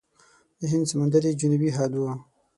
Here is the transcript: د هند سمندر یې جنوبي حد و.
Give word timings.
د 0.59 0.61
هند 0.71 0.85
سمندر 0.91 1.23
یې 1.27 1.37
جنوبي 1.41 1.69
حد 1.77 1.93
و. 1.99 2.03